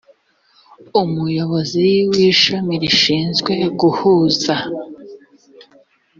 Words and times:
umuyobozi 1.01 1.85
w 2.11 2.13
ishami 2.29 2.73
rishinzwe 2.83 3.53
guhuza 3.79 4.55